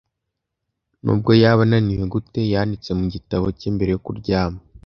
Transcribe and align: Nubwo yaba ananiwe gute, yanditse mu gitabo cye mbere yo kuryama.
Nubwo 1.03 1.31
yaba 1.41 1.61
ananiwe 1.65 2.05
gute, 2.13 2.41
yanditse 2.53 2.89
mu 2.99 3.05
gitabo 3.13 3.45
cye 3.59 3.67
mbere 3.75 3.89
yo 3.93 4.01
kuryama. 4.05 4.59